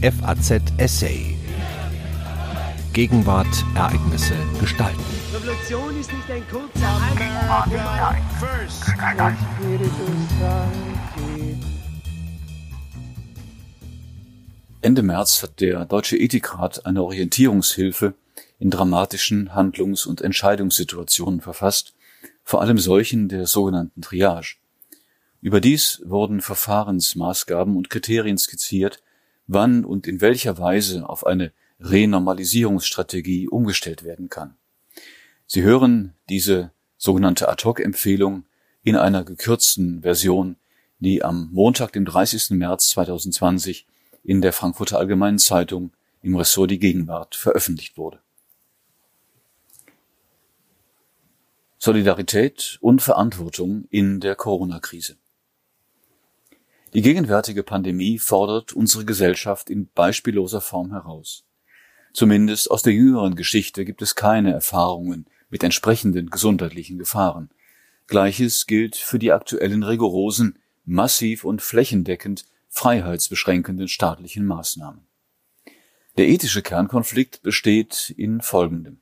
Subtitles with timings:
[0.00, 1.36] FAZ Essay.
[2.92, 5.02] Gegenwart, Ereignisse, Gestalten.
[5.34, 7.00] Revolution ist nicht ein kurzer
[14.82, 18.14] Ende März hat der Deutsche Ethikrat eine Orientierungshilfe
[18.60, 21.94] in dramatischen Handlungs- und Entscheidungssituationen verfasst,
[22.44, 24.58] vor allem solchen der sogenannten Triage.
[25.40, 29.02] Überdies wurden Verfahrensmaßgaben und Kriterien skizziert,
[29.48, 34.56] wann und in welcher Weise auf eine Renormalisierungsstrategie umgestellt werden kann.
[35.46, 38.44] Sie hören diese sogenannte Ad-hoc-Empfehlung
[38.82, 40.56] in einer gekürzten Version,
[40.98, 42.50] die am Montag, dem 30.
[42.50, 43.86] März 2020
[44.24, 48.20] in der Frankfurter Allgemeinen Zeitung im Ressort Die Gegenwart veröffentlicht wurde.
[51.78, 55.16] Solidarität und Verantwortung in der Corona-Krise.
[56.94, 61.44] Die gegenwärtige Pandemie fordert unsere Gesellschaft in beispielloser Form heraus.
[62.14, 67.50] Zumindest aus der jüngeren Geschichte gibt es keine Erfahrungen mit entsprechenden gesundheitlichen Gefahren.
[68.06, 75.06] Gleiches gilt für die aktuellen rigorosen, massiv und flächendeckend freiheitsbeschränkenden staatlichen Maßnahmen.
[76.16, 79.00] Der ethische Kernkonflikt besteht in folgendem.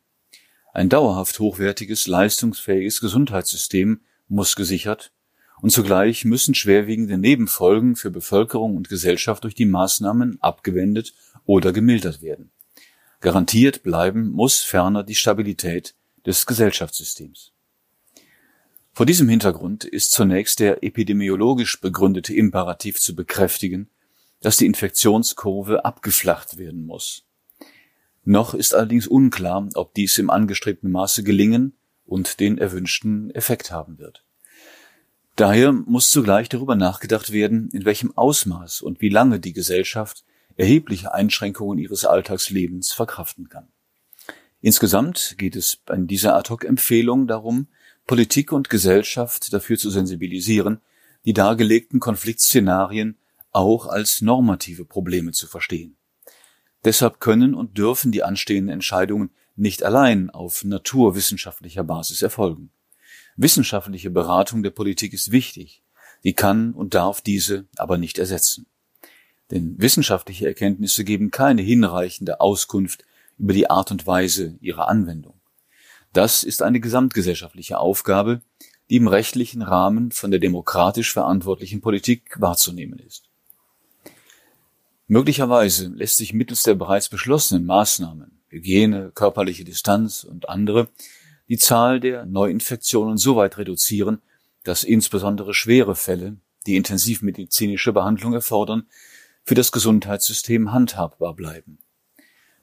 [0.75, 5.13] Ein dauerhaft hochwertiges, leistungsfähiges Gesundheitssystem muss gesichert
[5.61, 12.23] und zugleich müssen schwerwiegende Nebenfolgen für Bevölkerung und Gesellschaft durch die Maßnahmen abgewendet oder gemildert
[12.23, 12.51] werden.
[13.21, 15.95] Garantiert bleiben muss ferner die Stabilität
[16.27, 17.53] des Gesellschaftssystems.
[18.93, 23.91] Vor diesem Hintergrund ist zunächst der epidemiologisch begründete Imperativ zu bekräftigen,
[24.41, 27.25] dass die Infektionskurve abgeflacht werden muss.
[28.25, 33.99] Noch ist allerdings unklar, ob dies im angestrebten Maße gelingen und den erwünschten Effekt haben
[33.99, 34.26] wird.
[35.37, 40.25] Daher muss zugleich darüber nachgedacht werden, in welchem Ausmaß und wie lange die Gesellschaft
[40.57, 43.69] erhebliche Einschränkungen ihres Alltagslebens verkraften kann.
[44.63, 47.69] Insgesamt geht es bei dieser Ad-hoc-Empfehlung darum,
[48.07, 50.81] Politik und Gesellschaft dafür zu sensibilisieren,
[51.27, 53.19] die dargelegten Konfliktszenarien
[53.53, 55.97] auch als normative Probleme zu verstehen.
[56.85, 62.71] Deshalb können und dürfen die anstehenden Entscheidungen nicht allein auf naturwissenschaftlicher Basis erfolgen.
[63.37, 65.83] Wissenschaftliche Beratung der Politik ist wichtig,
[66.25, 68.67] die kann und darf diese aber nicht ersetzen.
[69.51, 73.05] Denn wissenschaftliche Erkenntnisse geben keine hinreichende Auskunft
[73.39, 75.35] über die Art und Weise ihrer Anwendung.
[76.13, 78.41] Das ist eine gesamtgesellschaftliche Aufgabe,
[78.89, 83.25] die im rechtlichen Rahmen von der demokratisch verantwortlichen Politik wahrzunehmen ist.
[85.09, 90.89] Möglicherweise lässt sich mittels der bereits beschlossenen Maßnahmen Hygiene, körperliche Distanz und andere
[91.49, 94.21] die Zahl der Neuinfektionen so weit reduzieren,
[94.65, 96.37] dass insbesondere schwere Fälle,
[96.67, 98.87] die intensivmedizinische Behandlung erfordern,
[99.45, 101.79] für das Gesundheitssystem handhabbar bleiben.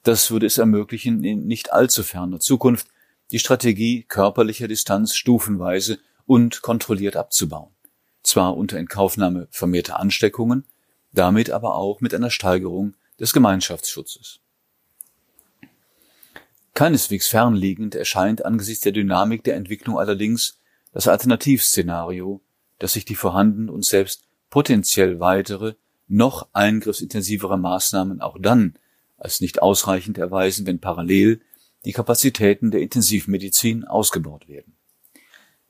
[0.04, 2.88] Das würde es ermöglichen, in nicht allzu ferner Zukunft
[3.32, 7.72] die Strategie körperlicher Distanz stufenweise und kontrolliert abzubauen.
[8.22, 10.66] Zwar unter Inkaufnahme vermehrter Ansteckungen,
[11.14, 14.43] damit aber auch mit einer Steigerung des Gemeinschaftsschutzes.
[16.84, 20.60] Keineswegs fernliegend erscheint angesichts der Dynamik der Entwicklung allerdings
[20.92, 22.42] das Alternativszenario,
[22.78, 25.76] dass sich die vorhandenen und selbst potenziell weitere,
[26.10, 28.74] noch eingriffsintensivere Maßnahmen auch dann
[29.16, 31.40] als nicht ausreichend erweisen, wenn parallel
[31.86, 34.76] die Kapazitäten der Intensivmedizin ausgebaut werden.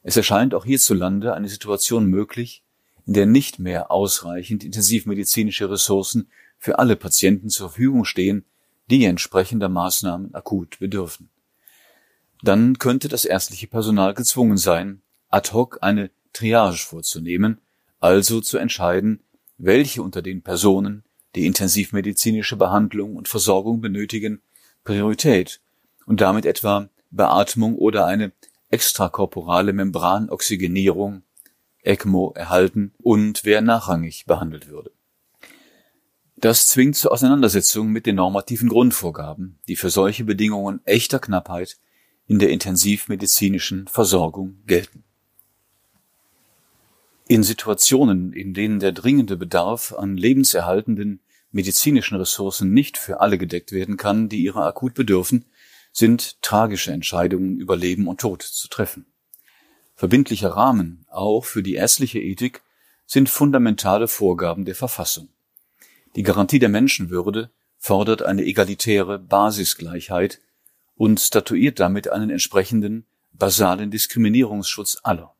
[0.02, 2.64] Es erscheint auch hierzulande eine Situation möglich,
[3.06, 8.46] in der nicht mehr ausreichend intensivmedizinische Ressourcen für alle Patienten zur Verfügung stehen,
[8.90, 11.30] die entsprechender Maßnahmen akut bedürfen.
[12.42, 17.62] Dann könnte das ärztliche Personal gezwungen sein, ad hoc eine Triage vorzunehmen,
[18.00, 19.24] also zu entscheiden,
[19.58, 21.04] welche unter den Personen,
[21.36, 24.42] die intensivmedizinische Behandlung und Versorgung benötigen,
[24.84, 25.62] Priorität
[26.06, 28.34] und damit etwa Beatmung oder eine
[28.70, 31.24] extrakorporale Membranoxygenierung
[31.84, 34.92] ECMO erhalten und wer nachrangig behandelt würde.
[36.44, 41.78] Das zwingt zur Auseinandersetzung mit den normativen Grundvorgaben, die für solche Bedingungen echter Knappheit
[42.28, 45.06] in der intensivmedizinischen Versorgung gelten.
[47.30, 51.22] In Situationen, in denen der dringende Bedarf an lebenserhaltenden
[51.54, 55.46] medizinischen Ressourcen nicht für alle gedeckt werden kann, die ihrer akut bedürfen,
[55.94, 59.06] sind tragische Entscheidungen über Leben und Tod zu treffen.
[59.96, 62.64] Verbindlicher Rahmen, auch für die ärztliche Ethik,
[63.06, 65.30] sind fundamentale Vorgaben der Verfassung.
[66.16, 70.40] Die Garantie der Menschenwürde fordert eine egalitäre Basisgleichheit
[70.96, 75.34] und statuiert damit einen entsprechenden basalen Diskriminierungsschutz aller.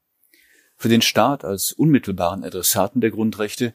[0.76, 3.74] Für den Staat als unmittelbaren Adressaten der Grundrechte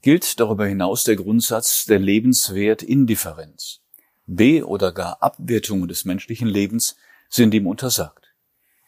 [0.00, 3.80] gilt darüber hinaus der Grundsatz der Lebenswertindifferenz.
[4.26, 6.96] Be- oder gar Abwertungen des menschlichen Lebens
[7.28, 8.32] sind ihm untersagt.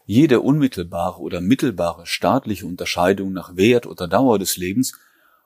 [0.07, 4.93] Jede unmittelbare oder mittelbare staatliche Unterscheidung nach Wert oder Dauer des Lebens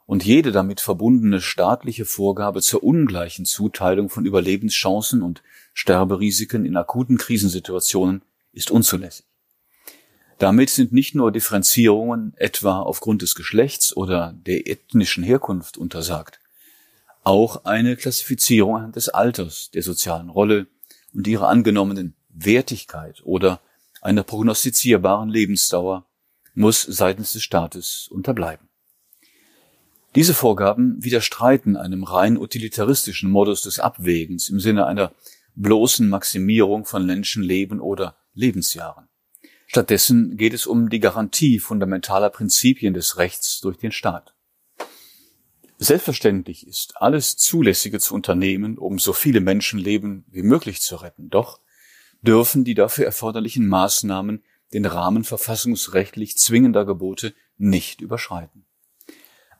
[0.06, 5.42] und jede damit verbundene staatliche Vorgabe zur ungleichen Zuteilung von Überlebenschancen und
[5.72, 8.22] Sterberisiken in akuten Krisensituationen
[8.52, 9.26] ist unzulässig.
[10.38, 16.40] Damit sind nicht nur Differenzierungen etwa aufgrund des Geschlechts oder der ethnischen Herkunft untersagt,
[17.22, 20.66] auch eine Klassifizierung des Alters, der sozialen Rolle
[21.14, 23.60] und ihrer angenommenen Wertigkeit oder
[24.02, 26.04] einer prognostizierbaren Lebensdauer
[26.54, 28.68] muss seitens des Staates unterbleiben.
[30.14, 35.12] Diese Vorgaben widerstreiten einem rein utilitaristischen Modus des Abwägens im Sinne einer
[35.56, 39.08] bloßen Maximierung von Menschenleben oder Lebensjahren.
[39.66, 44.34] Stattdessen geht es um die Garantie fundamentaler Prinzipien des Rechts durch den Staat.
[45.78, 51.28] Selbstverständlich ist alles Zulässige zu unternehmen, um so viele Menschenleben wie möglich zu retten.
[51.28, 51.60] Doch
[52.22, 58.64] dürfen die dafür erforderlichen Maßnahmen den Rahmen verfassungsrechtlich zwingender Gebote nicht überschreiten.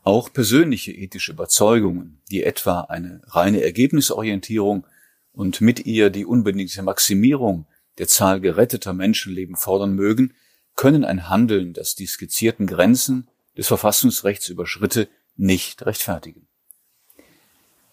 [0.05, 4.87] Auch persönliche ethische Überzeugungen, die etwa eine reine Ergebnisorientierung
[5.33, 7.67] und mit ihr die unbedingte Maximierung
[7.97, 10.35] der Zahl geretteter Menschenleben fordern mögen,
[10.77, 16.49] können ein Handeln, das die skizzierten Grenzen des Verfassungsrechts überschritte, nicht rechtfertigen.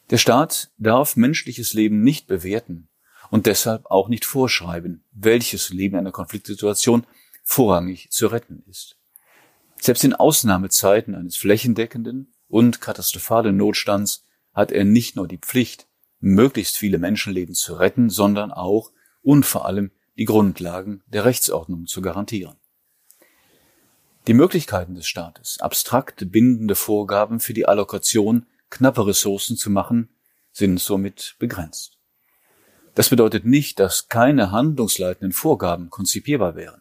[0.09, 2.89] Der Staat darf menschliches Leben nicht bewerten
[3.29, 7.07] und deshalb auch nicht vorschreiben, welches Leben in einer Konfliktsituation
[7.43, 8.97] vorrangig zu retten ist.
[9.81, 14.23] Selbst in Ausnahmezeiten eines flächendeckenden und katastrophalen Notstands
[14.53, 15.87] hat er nicht nur die Pflicht,
[16.19, 18.91] möglichst viele Menschenleben zu retten, sondern auch
[19.23, 19.89] und vor allem
[20.19, 22.57] die Grundlagen der Rechtsordnung zu garantieren.
[24.27, 30.09] Die Möglichkeiten des Staates, abstrakte bindende Vorgaben für die Allokation knapper Ressourcen zu machen,
[30.51, 31.97] sind somit begrenzt.
[32.93, 36.80] Das bedeutet nicht, dass keine handlungsleitenden Vorgaben konzipierbar wären.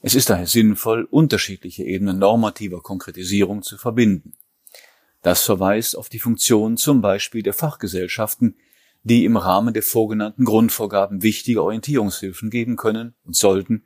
[0.00, 4.34] Es ist daher sinnvoll, unterschiedliche Ebenen normativer Konkretisierung zu verbinden.
[5.22, 8.56] Das verweist auf die Funktion zum Beispiel der Fachgesellschaften,
[9.02, 13.84] die im Rahmen der vorgenannten Grundvorgaben wichtige Orientierungshilfen geben können und sollten,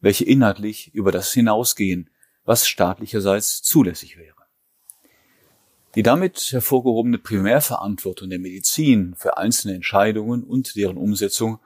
[0.00, 2.10] welche inhaltlich über das hinausgehen,
[2.44, 4.34] was staatlicherseits zulässig wäre.
[5.94, 11.60] Die damit hervorgehobene Primärverantwortung der Medizin für einzelne Entscheidungen und deren Umsetzung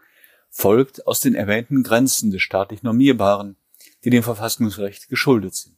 [0.51, 3.57] folgt aus den erwähnten Grenzen des staatlich Normierbaren,
[4.05, 5.77] die dem Verfassungsrecht geschuldet sind.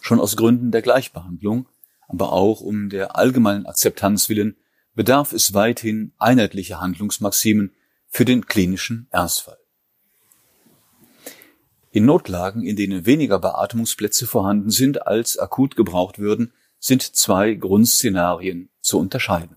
[0.00, 1.68] Schon aus Gründen der Gleichbehandlung,
[2.08, 4.56] aber auch um der allgemeinen Akzeptanz willen
[4.94, 7.72] bedarf es weithin einheitlicher Handlungsmaximen
[8.08, 9.58] für den klinischen Ernstfall.
[11.90, 18.68] In Notlagen, in denen weniger Beatmungsplätze vorhanden sind, als akut gebraucht würden, sind zwei Grundszenarien
[18.80, 19.56] zu unterscheiden.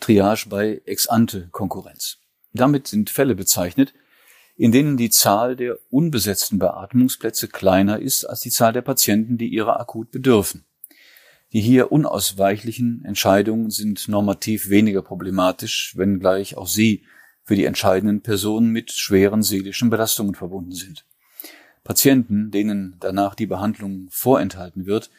[0.00, 2.18] Triage bei Ex-ante-Konkurrenz.
[2.52, 3.94] Damit sind Fälle bezeichnet,
[4.56, 9.48] in denen die Zahl der unbesetzten Beatmungsplätze kleiner ist als die Zahl der Patienten, die
[9.48, 10.64] ihrer akut bedürfen.
[11.52, 17.04] Die hier unausweichlichen Entscheidungen sind normativ weniger problematisch, wenngleich auch sie
[17.44, 21.04] für die entscheidenden Personen mit schweren seelischen Belastungen verbunden sind.
[21.84, 25.10] Patienten, denen danach die Behandlung vorenthalten wird,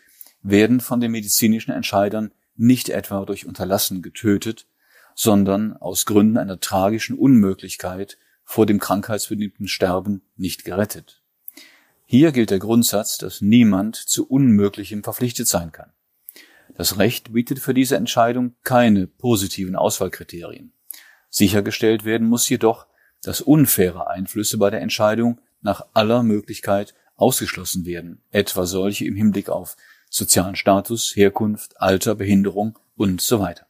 [0.42, 4.68] werden von den medizinischen Entscheidern nicht etwa durch Unterlassen getötet,
[5.16, 8.17] sondern aus Gründen einer tragischen Unmöglichkeit
[8.48, 11.22] vor dem krankheitsbedingten Sterben nicht gerettet.
[12.06, 15.92] Hier gilt der Grundsatz, dass niemand zu Unmöglichem verpflichtet sein kann.
[16.74, 20.72] Das Recht bietet für diese Entscheidung keine positiven Auswahlkriterien.
[21.30, 22.88] Sichergestellt werden muss jedoch,
[23.22, 29.50] dass unfaire Einflüsse bei der Entscheidung nach aller Möglichkeit ausgeschlossen werden, etwa solche im Hinblick
[29.50, 29.75] auf
[30.10, 33.68] sozialen Status, Herkunft, Alter, Behinderung und so weiter.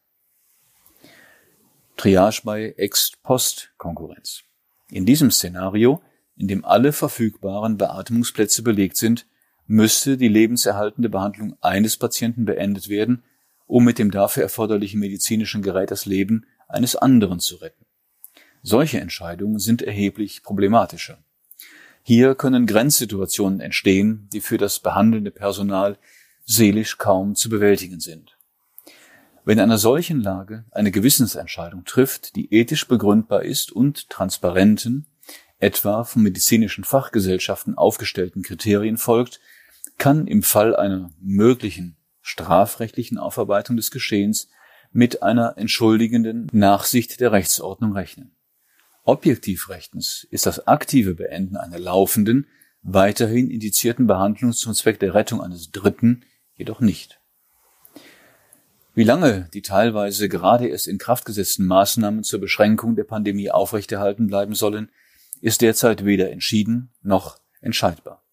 [1.96, 4.43] Triage bei Ex-Post-Konkurrenz.
[4.89, 6.01] In diesem Szenario,
[6.36, 9.25] in dem alle verfügbaren Beatmungsplätze belegt sind,
[9.65, 13.24] müsste die lebenserhaltende Behandlung eines Patienten beendet werden,
[13.65, 17.86] um mit dem dafür erforderlichen medizinischen Gerät das Leben eines anderen zu retten.
[18.63, 21.17] Solche Entscheidungen sind erheblich problematischer.
[22.01, 25.98] Hier können Grenzsituationen entstehen, die für das behandelnde Personal
[26.46, 28.37] seelisch kaum zu bewältigen sind.
[29.47, 35.07] Wenn in einer solchen Lage eine Gewissensentscheidung trifft, die ethisch begründbar ist und transparenten,
[35.57, 39.39] etwa von medizinischen Fachgesellschaften aufgestellten Kriterien folgt,
[39.97, 44.49] kann im Fall einer möglichen strafrechtlichen Aufarbeitung des Geschehens
[44.91, 48.35] mit einer entschuldigenden Nachsicht der Rechtsordnung rechnen.
[49.05, 52.47] Objektiv rechtens ist das aktive Beenden einer laufenden,
[52.81, 56.25] weiterhin indizierten Behandlung zum Zweck der Rettung eines Dritten
[56.57, 57.21] jedoch nicht.
[58.97, 64.25] Wie lange die teilweise gerade erst in Kraft gesetzten Maßnahmen zur Beschränkung der Pandemie aufrechterhalten
[64.25, 64.89] bleiben sollen,
[65.39, 68.23] ist derzeit weder entschieden noch entscheidbar.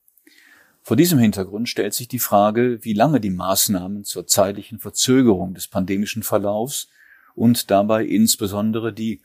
[0.81, 5.69] Vor diesem Hintergrund stellt sich die Frage, wie lange die Maßnahmen zur zeitlichen Verzögerung des
[5.69, 6.89] pandemischen Verlaufs
[7.35, 9.21] und dabei insbesondere die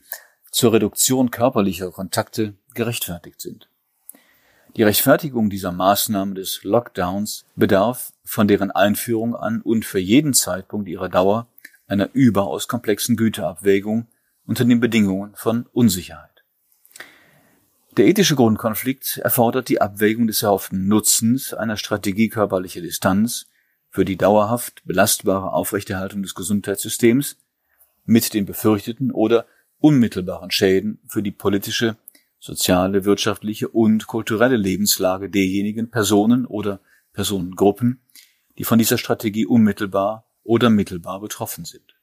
[0.50, 3.69] zur Reduktion körperlicher Kontakte gerechtfertigt sind.
[4.76, 10.88] Die Rechtfertigung dieser Maßnahmen des Lockdowns bedarf von deren Einführung an und für jeden Zeitpunkt
[10.88, 11.48] ihrer Dauer
[11.88, 14.06] einer überaus komplexen Güterabwägung
[14.46, 16.44] unter den Bedingungen von Unsicherheit.
[17.96, 23.46] Der ethische Grundkonflikt erfordert die Abwägung des erhofften Nutzens einer Strategie körperlicher Distanz
[23.90, 27.36] für die dauerhaft belastbare Aufrechterhaltung des Gesundheitssystems
[28.04, 29.46] mit den befürchteten oder
[29.80, 31.96] unmittelbaren Schäden für die politische,
[32.40, 36.80] soziale, wirtschaftliche und kulturelle Lebenslage derjenigen Personen oder
[37.12, 38.00] Personengruppen,
[38.58, 41.94] die von dieser Strategie unmittelbar oder mittelbar betroffen sind.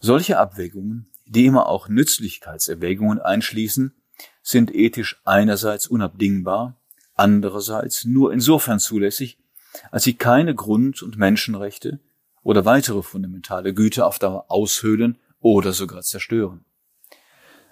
[0.00, 3.94] Solche Abwägungen, die immer auch Nützlichkeitserwägungen einschließen,
[4.42, 6.76] sind ethisch einerseits unabdingbar,
[7.14, 9.38] andererseits nur insofern zulässig,
[9.90, 12.00] als sie keine Grund- und Menschenrechte
[12.42, 16.64] oder weitere fundamentale Güter auf Dauer aushöhlen oder sogar zerstören.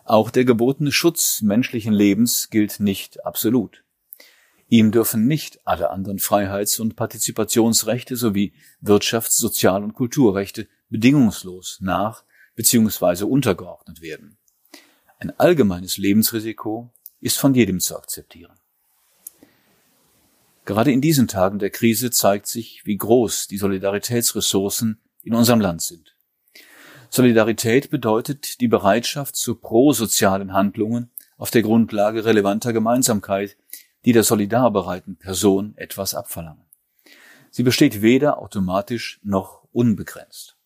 [0.08, 3.84] Auch der gebotene Schutz menschlichen Lebens gilt nicht absolut.
[4.66, 12.24] Ihm dürfen nicht alle anderen Freiheits- und Partizipationsrechte sowie Wirtschafts-, Sozial- und Kulturrechte bedingungslos nach
[12.56, 13.24] bzw.
[13.24, 14.38] untergeordnet werden.
[15.18, 18.58] Ein allgemeines Lebensrisiko ist von jedem zu akzeptieren.
[20.64, 25.82] Gerade in diesen Tagen der Krise zeigt sich, wie groß die Solidaritätsressourcen in unserem Land
[25.82, 26.14] sind.
[27.10, 33.56] Solidarität bedeutet die Bereitschaft zu prosozialen Handlungen auf der Grundlage relevanter Gemeinsamkeit,
[34.04, 36.64] die der solidarbereiten Person etwas abverlangen.
[37.50, 40.56] Sie besteht weder automatisch noch unbegrenzt.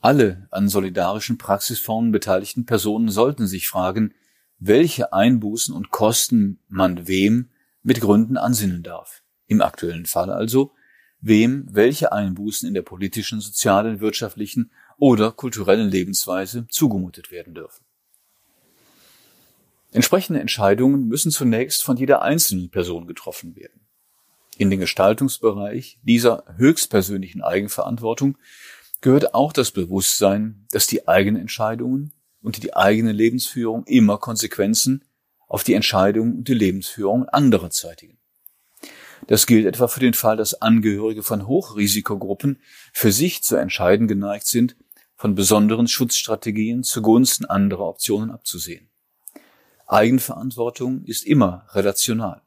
[0.00, 4.14] Alle an solidarischen Praxisformen beteiligten Personen sollten sich fragen,
[4.58, 7.50] welche Einbußen und Kosten man wem
[7.82, 9.22] mit Gründen ansinnen darf.
[9.46, 10.72] Im aktuellen Fall also,
[11.20, 17.84] wem welche Einbußen in der politischen, sozialen, wirtschaftlichen oder kulturellen Lebensweise zugemutet werden dürfen.
[19.92, 23.80] Entsprechende Entscheidungen müssen zunächst von jeder einzelnen Person getroffen werden.
[24.56, 28.36] In den Gestaltungsbereich dieser höchstpersönlichen Eigenverantwortung
[29.00, 35.04] gehört auch das Bewusstsein, dass die eigenen Entscheidungen und die eigene Lebensführung immer Konsequenzen
[35.46, 38.18] auf die Entscheidungen und die Lebensführung anderer zeitigen.
[39.26, 42.60] Das gilt etwa für den Fall, dass Angehörige von Hochrisikogruppen
[42.92, 44.76] für sich zu entscheiden geneigt sind,
[45.16, 48.88] von besonderen Schutzstrategien zugunsten anderer Optionen abzusehen.
[49.86, 52.42] Eigenverantwortung ist immer relational.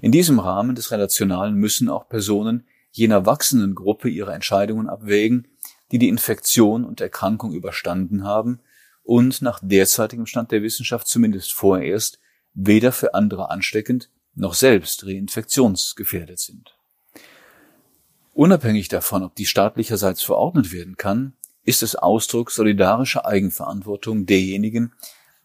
[0.00, 5.48] In diesem Rahmen des Relationalen müssen auch Personen jener wachsenden Gruppe ihre Entscheidungen abwägen,
[5.92, 8.60] die die Infektion und Erkrankung überstanden haben
[9.02, 12.18] und nach derzeitigem Stand der Wissenschaft zumindest vorerst
[12.54, 16.76] weder für andere ansteckend noch selbst reinfektionsgefährdet sind.
[18.32, 24.92] Unabhängig davon, ob die staatlicherseits verordnet werden kann, ist es Ausdruck solidarischer Eigenverantwortung derjenigen,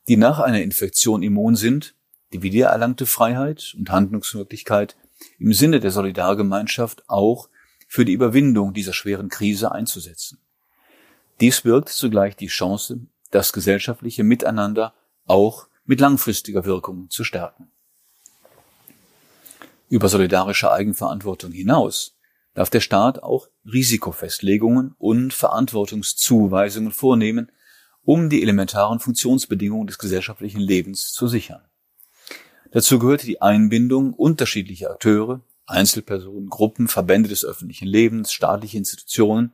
[0.07, 1.95] die nach einer Infektion immun sind,
[2.33, 4.95] die wiedererlangte Freiheit und Handlungsmöglichkeit
[5.39, 7.49] im Sinne der Solidargemeinschaft auch
[7.87, 10.39] für die Überwindung dieser schweren Krise einzusetzen.
[11.39, 12.99] Dies birgt zugleich die Chance,
[13.31, 14.93] das gesellschaftliche Miteinander
[15.25, 17.69] auch mit langfristiger Wirkung zu stärken.
[19.89, 22.14] Über solidarische Eigenverantwortung hinaus
[22.55, 27.51] darf der Staat auch Risikofestlegungen und Verantwortungszuweisungen vornehmen,
[28.01, 31.61] um die elementaren Funktionsbedingungen des gesellschaftlichen Lebens zu sichern.
[32.71, 39.53] Dazu gehört die Einbindung unterschiedlicher Akteure, Einzelpersonen, Gruppen, Verbände des öffentlichen Lebens, staatliche Institutionen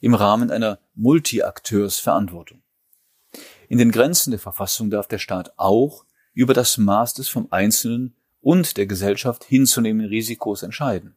[0.00, 2.62] im Rahmen einer Multiakteursverantwortung.
[3.68, 8.16] In den Grenzen der Verfassung darf der Staat auch über das Maß des vom Einzelnen
[8.40, 11.16] und der Gesellschaft hinzunehmenden Risikos entscheiden.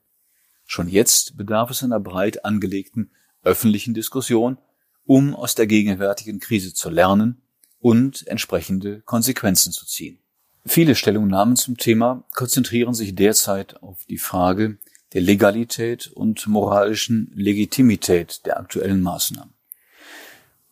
[0.65, 3.11] Schon jetzt bedarf es einer breit angelegten
[3.43, 4.57] öffentlichen Diskussion,
[5.05, 7.41] um aus der gegenwärtigen Krise zu lernen
[7.79, 10.19] und entsprechende Konsequenzen zu ziehen.
[10.65, 14.77] Viele Stellungnahmen zum Thema konzentrieren sich derzeit auf die Frage
[15.11, 19.53] der Legalität und moralischen Legitimität der aktuellen Maßnahmen.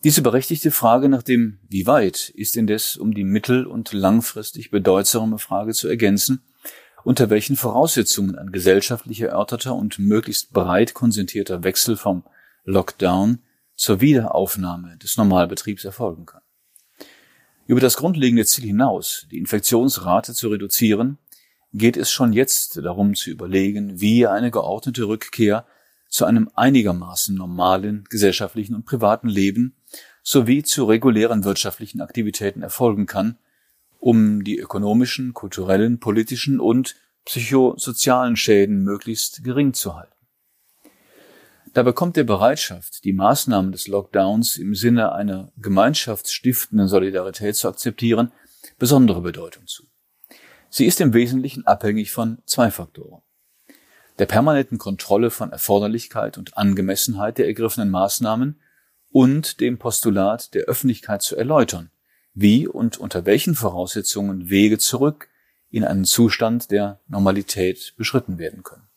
[0.04, 5.38] Diese berechtigte Frage nach dem Wie weit ist indes um die mittel- und langfristig bedeutsame
[5.38, 6.42] Frage zu ergänzen,
[7.04, 12.24] unter welchen Voraussetzungen ein gesellschaftlich erörterter und möglichst breit konsentierter Wechsel vom
[12.64, 13.40] Lockdown
[13.76, 16.42] zur Wiederaufnahme des Normalbetriebs erfolgen kann.
[17.66, 21.18] Über das grundlegende Ziel hinaus, die Infektionsrate zu reduzieren,
[21.74, 25.66] geht es schon jetzt darum zu überlegen, wie eine geordnete Rückkehr
[26.10, 29.76] zu einem einigermaßen normalen gesellschaftlichen und privaten Leben
[30.22, 33.38] sowie zu regulären wirtschaftlichen Aktivitäten erfolgen kann,
[34.02, 40.16] um die ökonomischen, kulturellen, politischen und psychosozialen Schäden möglichst gering zu halten.
[41.74, 48.32] Dabei kommt der Bereitschaft, die Maßnahmen des Lockdowns im Sinne einer gemeinschaftsstiftenden Solidarität zu akzeptieren,
[48.80, 49.84] besondere Bedeutung zu.
[50.70, 53.22] Sie ist im Wesentlichen abhängig von zwei Faktoren.
[54.18, 58.60] Der permanenten Kontrolle von Erforderlichkeit und Angemessenheit der ergriffenen Maßnahmen
[59.12, 61.92] und dem Postulat der Öffentlichkeit zu erläutern,
[62.34, 65.30] wie und unter welchen Voraussetzungen Wege zurück
[65.70, 68.88] in einen Zustand der Normalität beschritten werden können.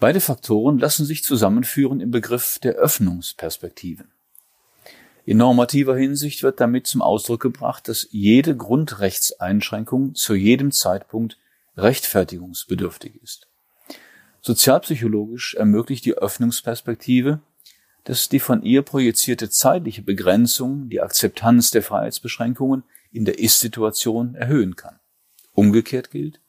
[0.00, 4.12] Beide Faktoren lassen sich zusammenführen im Begriff der Öffnungsperspektiven.
[5.24, 11.36] In normativer Hinsicht wird damit zum Ausdruck gebracht, dass jede Grundrechtseinschränkung zu jedem Zeitpunkt
[11.76, 13.48] rechtfertigungsbedürftig ist.
[14.40, 17.40] Sozialpsychologisch ermöglicht die Öffnungsperspektive,
[18.08, 24.76] dass die von ihr projizierte zeitliche Begrenzung die Akzeptanz der Freiheitsbeschränkungen in der Ist-Situation erhöhen
[24.76, 24.98] kann.
[25.52, 26.40] Umgekehrt gilt,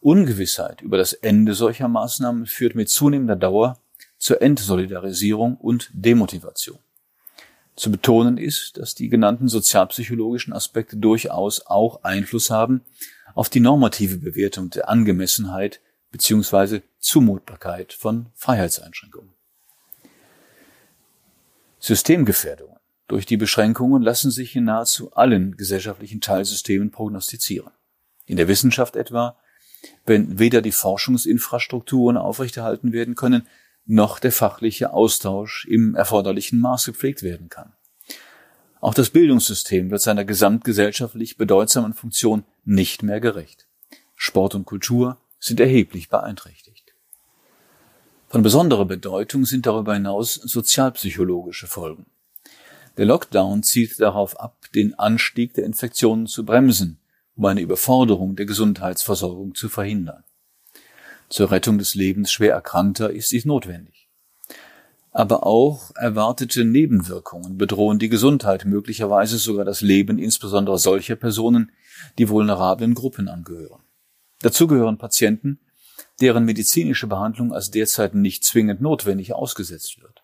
[0.00, 3.78] Ungewissheit über das Ende solcher Maßnahmen führt mit zunehmender Dauer
[4.18, 6.80] zur Entsolidarisierung und Demotivation.
[7.76, 12.80] Zu betonen ist, dass die genannten sozialpsychologischen Aspekte durchaus auch Einfluss haben
[13.36, 16.80] auf die normative Bewertung der Angemessenheit bzw.
[16.98, 19.37] Zumutbarkeit von Freiheitseinschränkungen.
[21.78, 27.72] Systemgefährdungen durch die Beschränkungen lassen sich in nahezu allen gesellschaftlichen Teilsystemen prognostizieren.
[28.26, 29.38] In der Wissenschaft etwa,
[30.04, 33.48] wenn weder die Forschungsinfrastrukturen aufrechterhalten werden können,
[33.86, 37.72] noch der fachliche Austausch im erforderlichen Maß gepflegt werden kann.
[38.80, 43.66] Auch das Bildungssystem wird seiner gesamtgesellschaftlich bedeutsamen Funktion nicht mehr gerecht.
[44.14, 46.67] Sport und Kultur sind erheblich beeinträchtigt.
[48.28, 52.04] Von besonderer Bedeutung sind darüber hinaus sozialpsychologische Folgen.
[52.98, 56.98] Der Lockdown zielt darauf ab, den Anstieg der Infektionen zu bremsen,
[57.36, 60.24] um eine Überforderung der Gesundheitsversorgung zu verhindern.
[61.30, 64.08] Zur Rettung des Lebens schwer Erkrankter ist dies notwendig.
[65.10, 71.72] Aber auch erwartete Nebenwirkungen bedrohen die Gesundheit, möglicherweise sogar das Leben insbesondere solcher Personen,
[72.18, 73.80] die vulnerablen Gruppen angehören.
[74.40, 75.60] Dazu gehören Patienten,
[76.20, 80.22] deren medizinische Behandlung als derzeit nicht zwingend notwendig ausgesetzt wird.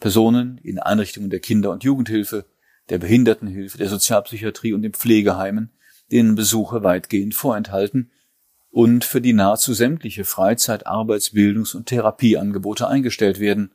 [0.00, 2.44] Personen in Einrichtungen der Kinder- und Jugendhilfe,
[2.88, 5.70] der Behindertenhilfe, der Sozialpsychiatrie und den Pflegeheimen,
[6.12, 8.10] denen Besuche weitgehend vorenthalten
[8.70, 13.72] und für die nahezu sämtliche Freizeit-, Arbeits-, Bildungs- und Therapieangebote eingestellt werden.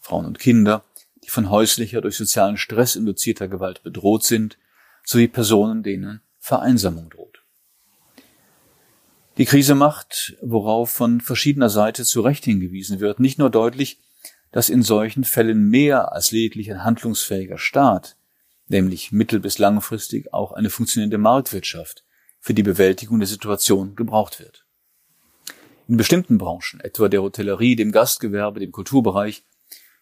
[0.00, 0.84] Frauen und Kinder,
[1.22, 4.58] die von häuslicher durch sozialen Stress induzierter Gewalt bedroht sind,
[5.04, 7.21] sowie Personen, denen Vereinsamung droht.
[9.42, 13.98] Die Krise macht, worauf von verschiedener Seite zu Recht hingewiesen wird, nicht nur deutlich,
[14.52, 18.14] dass in solchen Fällen mehr als lediglich ein handlungsfähiger Staat,
[18.68, 22.04] nämlich mittel- bis langfristig auch eine funktionierende Marktwirtschaft
[22.38, 24.64] für die Bewältigung der Situation gebraucht wird.
[25.88, 29.42] In bestimmten Branchen, etwa der Hotellerie, dem Gastgewerbe, dem Kulturbereich,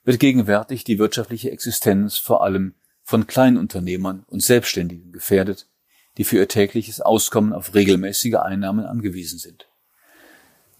[0.05, 2.75] wird gegenwärtig die wirtschaftliche Existenz vor allem
[3.05, 5.67] von Kleinunternehmern und Selbstständigen gefährdet,
[6.19, 9.69] die für ihr tägliches Auskommen auf regelmäßige Einnahmen angewiesen sind.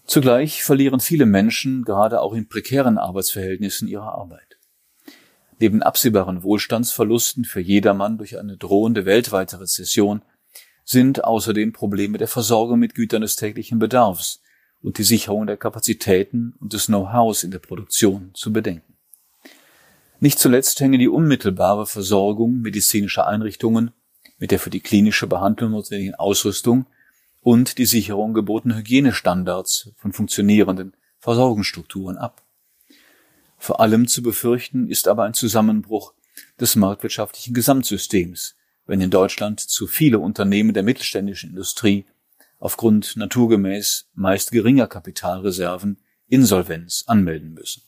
[0.05, 4.57] Zugleich verlieren viele Menschen gerade auch in prekären Arbeitsverhältnissen ihre Arbeit.
[5.59, 10.23] Neben absehbaren Wohlstandsverlusten für jedermann durch eine drohende weltweite Rezession
[10.83, 14.41] sind außerdem Probleme der Versorgung mit Gütern des täglichen Bedarfs
[14.81, 18.97] und die Sicherung der Kapazitäten und des Know-hows in der Produktion zu bedenken.
[20.19, 23.91] Nicht zuletzt hänge die unmittelbare Versorgung medizinischer Einrichtungen
[24.41, 26.87] mit der für die klinische Behandlung notwendigen Ausrüstung
[27.41, 32.41] und die Sicherung gebotener Hygienestandards von funktionierenden Versorgungsstrukturen ab.
[33.59, 36.13] Vor allem zu befürchten ist aber ein Zusammenbruch
[36.59, 38.55] des marktwirtschaftlichen Gesamtsystems,
[38.87, 42.05] wenn in Deutschland zu viele Unternehmen der mittelständischen Industrie
[42.57, 47.83] aufgrund naturgemäß meist geringer Kapitalreserven Insolvenz anmelden müssen.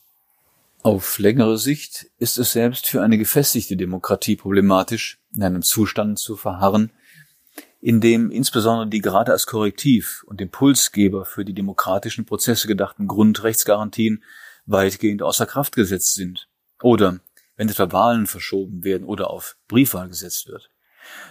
[0.84, 6.36] Auf längere Sicht ist es selbst für eine gefestigte Demokratie problematisch, in einem Zustand zu
[6.36, 6.92] verharren,
[7.80, 14.22] in dem insbesondere die gerade als Korrektiv und Impulsgeber für die demokratischen Prozesse gedachten Grundrechtsgarantien
[14.66, 16.50] weitgehend außer Kraft gesetzt sind
[16.82, 17.18] oder
[17.56, 20.70] wenn etwa Wahlen verschoben werden oder auf Briefwahl gesetzt wird.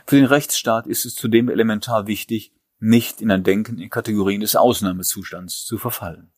[0.07, 4.55] Für den Rechtsstaat ist es zudem elementar wichtig, nicht in ein Denken in Kategorien des
[4.55, 6.32] Ausnahmezustands zu verfallen.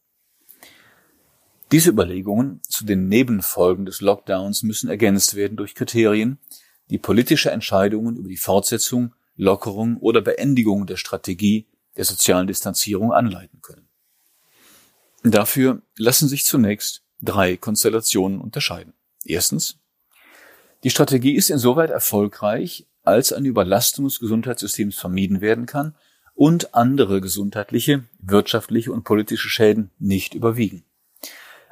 [1.72, 6.38] Diese Überlegungen zu den Nebenfolgen des Lockdowns müssen ergänzt werden durch Kriterien,
[6.90, 13.62] die politische Entscheidungen über die Fortsetzung Lockerung oder Beendigung der Strategie der sozialen Distanzierung anleiten
[13.62, 13.88] können.
[15.24, 18.94] Dafür lassen sich zunächst drei Konstellationen unterscheiden.
[19.24, 19.80] Erstens.
[20.84, 25.96] Die Strategie ist insoweit erfolgreich, als eine Überlastung des Gesundheitssystems vermieden werden kann
[26.36, 30.84] und andere gesundheitliche, wirtschaftliche und politische Schäden nicht überwiegen.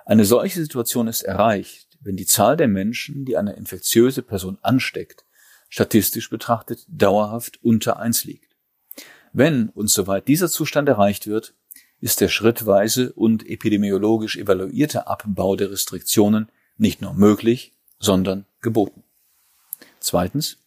[0.05, 5.25] Eine solche Situation ist erreicht, wenn die Zahl der Menschen, die eine infektiöse Person ansteckt,
[5.69, 8.55] statistisch betrachtet dauerhaft unter eins liegt.
[9.31, 11.55] Wenn und soweit dieser Zustand erreicht wird,
[11.99, 19.03] ist der schrittweise und epidemiologisch evaluierte Abbau der Restriktionen nicht nur möglich, sondern geboten.
[19.99, 20.57] Zweitens.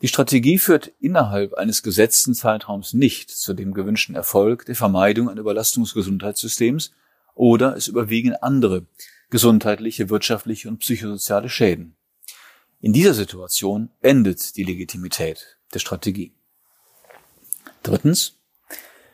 [0.00, 5.40] Die Strategie führt innerhalb eines gesetzten Zeitraums nicht zu dem gewünschten Erfolg der Vermeidung einer
[5.40, 6.92] Überlastung des Gesundheitssystems
[7.34, 8.86] oder es überwiegen andere
[9.30, 11.96] gesundheitliche, wirtschaftliche und psychosoziale Schäden.
[12.80, 16.34] In dieser Situation endet die Legitimität der Strategie.
[17.82, 18.38] Drittens.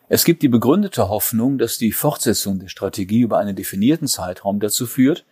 [0.08, 4.86] Es gibt die begründete Hoffnung, dass die Fortsetzung der Strategie über einen definierten Zeitraum dazu
[4.86, 5.26] führt,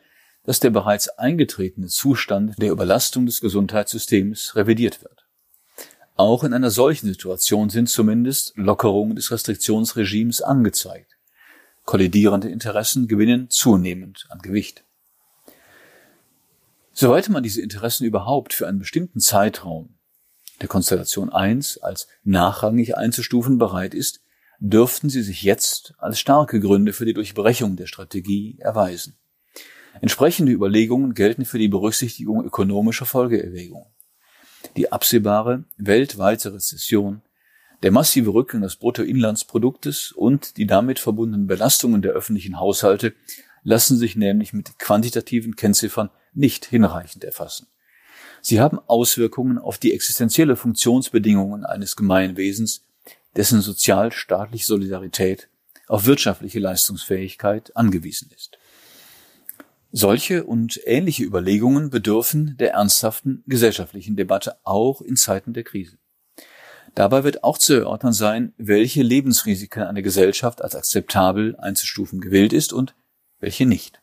[0.44, 5.26] dass der bereits eingetretene Zustand der Überlastung des Gesundheitssystems revidiert wird.
[6.14, 11.15] Auch in einer solchen Situation sind zumindest Lockerungen des Restriktionsregimes angezeigt.
[11.86, 14.84] Kollidierende Interessen gewinnen zunehmend an Gewicht.
[16.92, 19.96] Soweit man diese Interessen überhaupt für einen bestimmten Zeitraum
[20.60, 24.20] der Konstellation 1 als nachrangig einzustufen bereit ist,
[24.58, 29.16] dürften sie sich jetzt als starke Gründe für die Durchbrechung der Strategie erweisen.
[30.00, 33.88] Entsprechende Überlegungen gelten für die Berücksichtigung ökonomischer Folgeerwägungen.
[34.76, 37.22] Die absehbare weltweite Rezession,
[37.82, 43.14] der massive Rückgang des Bruttoinlandsproduktes und die damit verbundenen Belastungen der öffentlichen Haushalte
[43.62, 47.66] lassen sich nämlich mit quantitativen Kennziffern nicht hinreichend erfassen.
[48.40, 52.84] Sie haben Auswirkungen auf die existenzielle Funktionsbedingungen eines Gemeinwesens
[53.34, 55.48] dessen sozialstaatliche Solidarität
[55.88, 58.58] auf wirtschaftliche Leistungsfähigkeit angewiesen ist.
[59.92, 65.96] Solche und ähnliche Überlegungen bedürfen der ernsthaften gesellschaftlichen Debatte auch in Zeiten der Krise.
[66.96, 72.72] Dabei wird auch zu erörtern sein, welche Lebensrisiken eine Gesellschaft als akzeptabel einzustufen gewillt ist
[72.72, 72.94] und
[73.38, 74.00] welche nicht.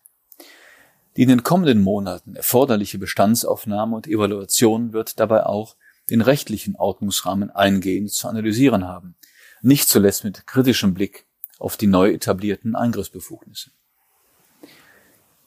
[1.18, 5.76] Die in den kommenden Monaten erforderliche Bestandsaufnahme und Evaluation wird dabei auch
[6.12, 9.16] den rechtlichen Ordnungsrahmen eingehend zu analysieren haben,
[9.64, 11.26] nicht zuletzt mit kritischem Blick
[11.58, 13.72] auf die neu etablierten Eingriffsbefugnisse.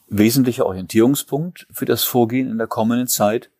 [0.08, 3.50] Wesentlicher Orientierungspunkt für das Vorgehen in der kommenden Zeit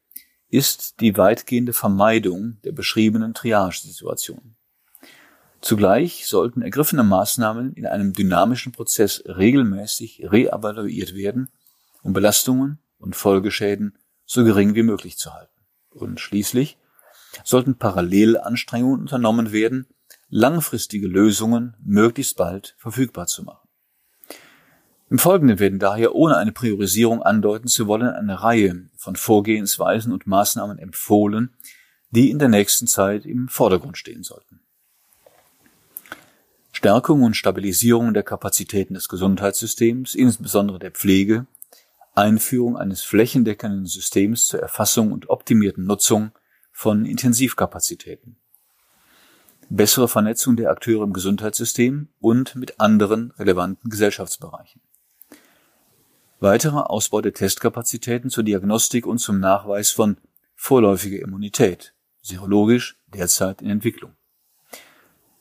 [0.49, 4.57] ist die weitgehende Vermeidung der beschriebenen Triage-Situation.
[5.61, 11.51] Zugleich sollten ergriffene Maßnahmen in einem dynamischen Prozess regelmäßig reevaluiert werden,
[12.03, 15.53] um Belastungen und Folgeschäden so gering wie möglich zu halten.
[15.91, 16.79] Und schließlich
[17.43, 19.87] sollten parallel Anstrengungen unternommen werden,
[20.29, 23.66] langfristige Lösungen möglichst bald verfügbar zu machen.
[25.09, 30.27] Im Folgenden werden daher, ohne eine Priorisierung andeuten zu wollen, eine Reihe von Vorgehensweisen und
[30.27, 31.55] Maßnahmen empfohlen,
[32.11, 34.61] die in der nächsten Zeit im Vordergrund stehen sollten.
[36.73, 41.47] Stärkung und Stabilisierung der Kapazitäten des Gesundheitssystems, insbesondere der Pflege,
[42.17, 46.33] Einführung eines flächendeckenden Systems zur Erfassung und optimierten Nutzung
[46.73, 48.37] von Intensivkapazitäten,
[49.69, 54.81] bessere Vernetzung der Akteure im Gesundheitssystem und mit anderen relevanten Gesellschaftsbereichen.
[56.41, 60.19] Weiterer Ausbau der Testkapazitäten zur Diagnostik und zum Nachweis von
[60.55, 64.13] vorläufiger Immunität, serologisch derzeit in Entwicklung.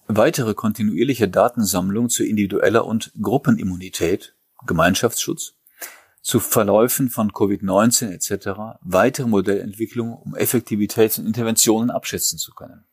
[0.08, 5.56] Weitere kontinuierliche Datensammlung zu individueller und Gruppenimmunität, Gemeinschaftsschutz,
[6.22, 8.80] zu Verläufen von Covid-19 etc.
[8.82, 12.86] weitere Modellentwicklung, um Effektivität und Interventionen abschätzen zu können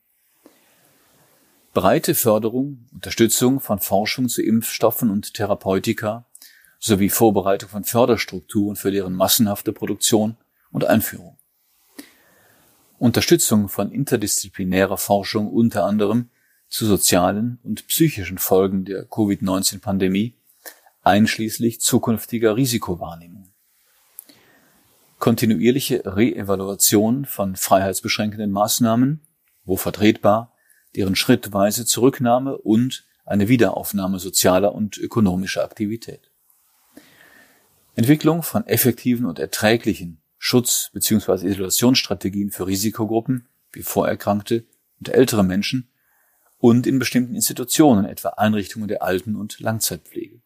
[1.75, 6.27] breite Förderung, Unterstützung von Forschung zu Impfstoffen und Therapeutika
[6.83, 10.37] sowie Vorbereitung von Förderstrukturen für deren massenhafte Produktion
[10.73, 11.38] und Einführung.
[12.99, 16.31] Unterstützung von interdisziplinärer Forschung unter anderem
[16.68, 20.35] zu sozialen und psychischen Folgen der Covid-19-Pandemie,
[21.03, 23.53] einschließlich zukünftiger Risikowahrnehmung.
[25.18, 29.21] Kontinuierliche Reevaluation von freiheitsbeschränkenden Maßnahmen,
[29.64, 30.53] wo vertretbar,
[30.97, 36.32] deren schrittweise Zurücknahme und eine Wiederaufnahme sozialer und ökonomischer Aktivität.
[37.95, 41.47] Entwicklung von effektiven und erträglichen Schutz- bzw.
[41.47, 44.65] Isolationsstrategien für Risikogruppen wie Vorerkrankte
[44.99, 45.89] und ältere Menschen
[46.59, 50.41] und in bestimmten Institutionen, etwa Einrichtungen der Alten- und Langzeitpflege.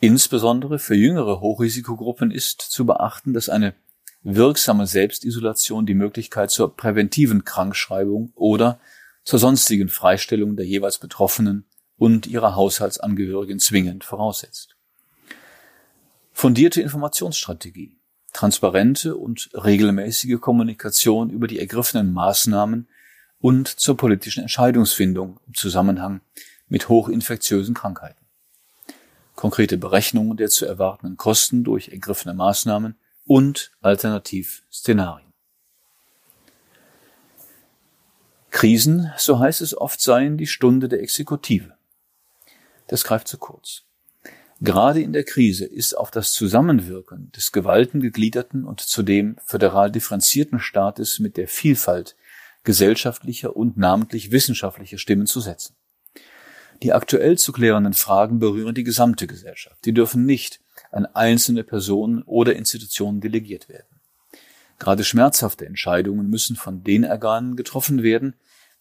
[0.00, 3.74] Insbesondere für jüngere Hochrisikogruppen ist zu beachten, dass eine
[4.22, 8.78] wirksame Selbstisolation die Möglichkeit zur präventiven Krankschreibung oder
[9.24, 11.64] zur sonstigen Freistellung der jeweils Betroffenen
[11.96, 14.77] und ihrer Haushaltsangehörigen zwingend voraussetzt.
[16.40, 17.98] Fundierte Informationsstrategie,
[18.32, 22.86] transparente und regelmäßige Kommunikation über die ergriffenen Maßnahmen
[23.40, 26.20] und zur politischen Entscheidungsfindung im Zusammenhang
[26.68, 28.24] mit hochinfektiösen Krankheiten.
[29.34, 32.96] Konkrete Berechnungen der zu erwartenden Kosten durch ergriffene Maßnahmen
[33.26, 35.32] und Alternativszenarien.
[38.50, 41.76] Krisen, so heißt es oft, seien die Stunde der Exekutive.
[42.86, 43.87] Das greift zu kurz.
[44.60, 51.20] Gerade in der Krise ist auf das Zusammenwirken des gewaltengegliederten und zudem föderal differenzierten Staates
[51.20, 52.16] mit der Vielfalt
[52.64, 55.76] gesellschaftlicher und namentlich wissenschaftlicher Stimmen zu setzen.
[56.82, 59.84] Die aktuell zu klärenden Fragen berühren die gesamte Gesellschaft.
[59.84, 64.00] Die dürfen nicht an einzelne Personen oder Institutionen delegiert werden.
[64.78, 68.34] Gerade schmerzhafte Entscheidungen müssen von den Organen getroffen werden,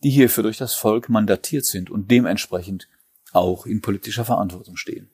[0.03, 2.87] die hierfür durch das Volk mandatiert sind und dementsprechend
[3.31, 5.09] auch in politischer Verantwortung stehen.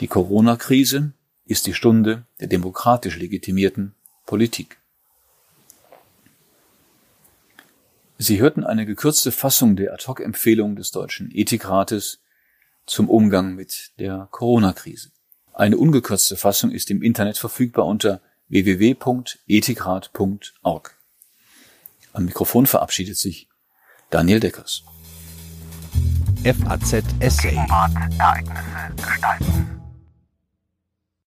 [0.00, 1.12] Die Corona-Krise
[1.44, 4.78] ist die Stunde der demokratisch legitimierten Politik.
[8.16, 12.20] Sie hörten eine gekürzte Fassung der Ad-hoc-Empfehlung des Deutschen Ethikrates
[12.86, 15.10] zum Umgang mit der Corona-Krise.
[15.52, 20.96] Eine ungekürzte Fassung ist im Internet verfügbar unter www.ethikrat.org.
[22.14, 23.48] Am Mikrofon verabschiedet sich
[24.08, 24.82] Daniel Deckers.
[26.42, 27.54] FAZ Essay.
[28.18, 29.79] Ereignisse gestalten.